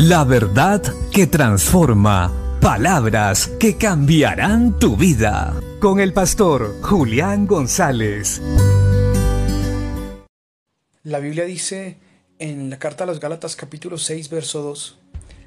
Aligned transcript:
La 0.00 0.22
verdad 0.22 0.80
que 1.12 1.26
transforma. 1.26 2.32
Palabras 2.60 3.48
que 3.58 3.76
cambiarán 3.76 4.78
tu 4.78 4.96
vida. 4.96 5.60
Con 5.80 5.98
el 5.98 6.12
pastor 6.12 6.80
Julián 6.82 7.48
González. 7.48 8.40
La 11.02 11.18
Biblia 11.18 11.46
dice 11.46 11.96
en 12.38 12.70
la 12.70 12.78
carta 12.78 13.02
a 13.02 13.06
los 13.08 13.18
Gálatas 13.18 13.56
capítulo 13.56 13.98
6 13.98 14.30
verso 14.30 14.62
2, 14.62 14.98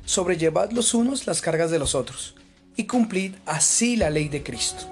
sobrellevad 0.03 0.71
los 0.71 0.93
unos 0.93 1.27
las 1.27 1.39
cargas 1.39 1.71
de 1.71 1.79
los 1.79 1.95
otros 1.95 2.35
y 2.75 2.87
cumplid 2.87 3.35
así 3.45 3.95
la 3.95 4.09
ley 4.09 4.27
de 4.27 4.43
Cristo. 4.43 4.83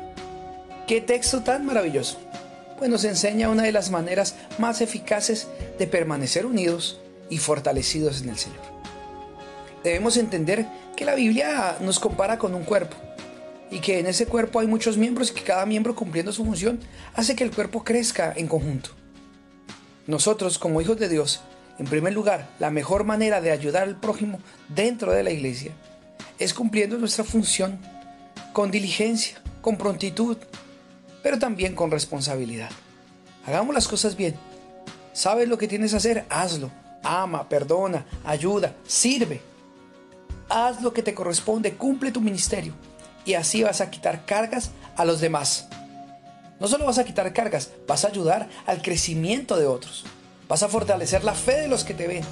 Qué 0.88 1.02
texto 1.02 1.44
tan 1.44 1.66
maravilloso. 1.66 2.18
Pues 2.78 2.90
nos 2.90 3.04
enseña 3.04 3.50
una 3.50 3.64
de 3.64 3.74
las 3.74 3.92
maneras 3.92 4.36
más 4.58 4.80
eficaces 4.80 5.50
de 5.78 5.86
permanecer 5.86 6.46
unidos 6.46 7.02
y 7.30 7.40
fortalecidos 7.40 8.22
en 8.22 8.30
el 8.30 8.38
Señor. 8.38 8.79
Debemos 9.84 10.18
entender 10.18 10.68
que 10.96 11.06
la 11.06 11.16
Biblia 11.16 11.78
nos 11.80 12.00
compara 12.00 12.38
con 12.38 12.54
un 12.54 12.64
cuerpo 12.64 12.96
y 13.72 13.80
que 13.80 14.00
en 14.00 14.08
ese 14.08 14.26
cuerpo 14.26 14.60
hay 14.60 14.68
muchos 14.68 14.98
miembros 14.98 15.32
y 15.32 15.34
que 15.34 15.44
cada 15.44 15.66
miembro 15.66 15.96
cumpliendo 15.96 16.32
su 16.32 16.44
función 16.44 16.80
hace 17.14 17.36
que 17.36 17.44
el 17.44 17.52
cuerpo 17.52 17.84
crezca 17.84 18.34
en 18.36 18.48
conjunto. 18.48 18.92
Nosotros 20.08 20.58
como 20.58 20.82
hijos 20.82 20.98
de 20.98 21.08
Dios, 21.08 21.42
en 21.78 21.86
primer 21.86 22.14
lugar, 22.14 22.50
la 22.60 22.72
mejor 22.72 23.04
manera 23.04 23.42
de 23.42 23.52
ayudar 23.52 23.84
al 23.84 24.00
prójimo 24.00 24.40
dentro 24.68 25.12
de 25.12 25.24
la 25.24 25.32
iglesia 25.32 25.72
es 26.40 26.54
cumpliendo 26.54 26.98
nuestra 26.98 27.24
función 27.24 27.80
con 28.54 28.72
diligencia, 28.72 29.42
con 29.62 29.78
prontitud, 29.78 30.38
pero 31.22 31.38
también 31.38 31.76
con 31.76 31.92
responsabilidad. 31.92 32.70
Hagamos 33.46 33.76
las 33.76 33.88
cosas 33.88 34.16
bien. 34.16 34.36
¿Sabes 35.14 35.48
lo 35.48 35.58
que 35.58 35.68
tienes 35.68 35.92
que 35.92 35.98
hacer? 35.98 36.26
Hazlo. 36.30 36.72
Ama, 37.04 37.48
perdona, 37.48 38.06
ayuda, 38.26 38.76
sirve. 38.86 39.42
Haz 40.50 40.82
lo 40.82 40.94
que 40.94 41.04
te 41.04 41.14
corresponde, 41.14 41.76
cumple 41.76 42.12
tu 42.12 42.22
ministerio 42.22 42.74
y 43.24 43.36
así 43.36 43.62
vas 43.64 43.82
a 43.82 43.92
quitar 43.92 44.26
cargas 44.26 44.72
a 44.96 45.06
los 45.06 45.22
demás. 45.22 45.68
No 46.60 46.68
solo 46.68 46.86
vas 46.86 46.98
a 46.98 47.06
quitar 47.06 47.32
cargas, 47.34 47.70
vas 47.88 48.04
a 48.04 48.08
ayudar 48.08 48.50
al 48.66 48.82
crecimiento 48.82 49.58
de 49.58 49.68
otros. 49.68 50.06
Vas 50.48 50.64
a 50.64 50.68
fortalecer 50.68 51.24
la 51.24 51.36
fe 51.36 51.62
de 51.62 51.68
los 51.68 51.84
que 51.84 51.94
te 51.94 52.08
ven. 52.08 52.24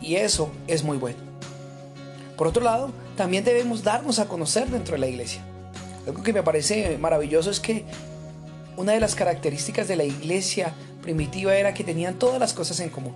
Y 0.00 0.16
eso 0.16 0.50
es 0.66 0.82
muy 0.82 0.96
bueno. 0.96 1.18
Por 2.38 2.46
otro 2.46 2.64
lado, 2.64 2.90
también 3.16 3.44
debemos 3.44 3.84
darnos 3.84 4.18
a 4.18 4.26
conocer 4.26 4.68
dentro 4.68 4.94
de 4.94 5.00
la 5.00 5.06
iglesia. 5.06 5.42
Algo 6.06 6.22
que 6.22 6.32
me 6.32 6.42
parece 6.42 6.96
maravilloso 6.98 7.50
es 7.50 7.60
que 7.60 7.84
una 8.76 8.92
de 8.92 9.00
las 9.00 9.14
características 9.14 9.86
de 9.86 9.96
la 9.96 10.04
iglesia 10.04 10.72
primitiva 11.02 11.54
era 11.54 11.74
que 11.74 11.84
tenían 11.84 12.18
todas 12.18 12.40
las 12.40 12.54
cosas 12.54 12.80
en 12.80 12.88
común. 12.88 13.14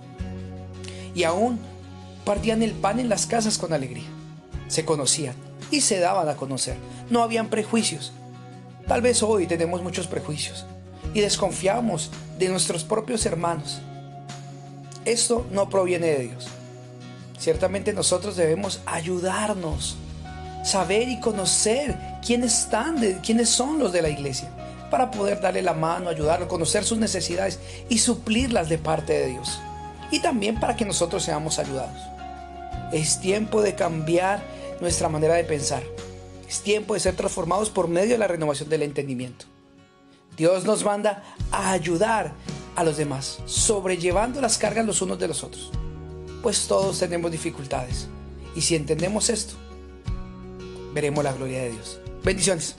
Y 1.15 1.23
aún 1.23 1.59
partían 2.23 2.61
el 2.61 2.73
pan 2.73 2.99
en 2.99 3.09
las 3.09 3.25
casas 3.25 3.57
con 3.57 3.73
alegría. 3.73 4.05
Se 4.67 4.85
conocían 4.85 5.35
y 5.71 5.81
se 5.81 5.99
daban 5.99 6.29
a 6.29 6.35
conocer. 6.35 6.77
No 7.09 7.23
habían 7.23 7.49
prejuicios. 7.49 8.11
Tal 8.87 9.01
vez 9.01 9.21
hoy 9.23 9.47
tenemos 9.47 9.81
muchos 9.81 10.07
prejuicios 10.07 10.65
y 11.13 11.21
desconfiamos 11.21 12.11
de 12.37 12.49
nuestros 12.49 12.83
propios 12.83 13.25
hermanos. 13.25 13.81
Esto 15.05 15.45
no 15.51 15.69
proviene 15.69 16.07
de 16.07 16.19
Dios. 16.19 16.47
Ciertamente 17.37 17.93
nosotros 17.93 18.35
debemos 18.35 18.81
ayudarnos, 18.85 19.95
saber 20.63 21.07
y 21.09 21.19
conocer 21.19 21.97
quiénes 22.25 22.59
están, 22.63 22.99
de, 22.99 23.19
quiénes 23.21 23.49
son 23.49 23.79
los 23.79 23.93
de 23.93 24.01
la 24.01 24.09
iglesia, 24.09 24.49
para 24.89 25.11
poder 25.11 25.39
darle 25.39 25.61
la 25.61 25.73
mano, 25.73 26.09
ayudarlo, 26.09 26.47
conocer 26.47 26.83
sus 26.83 26.97
necesidades 26.97 27.59
y 27.89 27.99
suplirlas 27.99 28.69
de 28.69 28.77
parte 28.77 29.13
de 29.13 29.27
Dios. 29.27 29.59
Y 30.11 30.19
también 30.19 30.59
para 30.59 30.75
que 30.75 30.85
nosotros 30.85 31.23
seamos 31.23 31.59
ayudados. 31.59 32.01
Es 32.91 33.19
tiempo 33.19 33.61
de 33.61 33.75
cambiar 33.75 34.41
nuestra 34.81 35.09
manera 35.09 35.35
de 35.35 35.43
pensar. 35.43 35.83
Es 36.47 36.61
tiempo 36.61 36.93
de 36.93 36.99
ser 36.99 37.15
transformados 37.15 37.69
por 37.69 37.87
medio 37.87 38.13
de 38.13 38.17
la 38.17 38.27
renovación 38.27 38.69
del 38.69 38.83
entendimiento. 38.83 39.45
Dios 40.37 40.65
nos 40.65 40.83
manda 40.83 41.23
a 41.51 41.71
ayudar 41.71 42.33
a 42.75 42.83
los 42.83 42.97
demás, 42.97 43.39
sobrellevando 43.45 44.39
las 44.39 44.57
cargas 44.57 44.85
los 44.85 45.01
unos 45.01 45.17
de 45.19 45.27
los 45.27 45.43
otros. 45.43 45.71
Pues 46.43 46.67
todos 46.67 46.99
tenemos 46.99 47.31
dificultades. 47.31 48.07
Y 48.55 48.61
si 48.61 48.75
entendemos 48.75 49.29
esto, 49.29 49.55
veremos 50.93 51.23
la 51.23 51.33
gloria 51.33 51.63
de 51.63 51.71
Dios. 51.71 51.99
Bendiciones. 52.23 52.75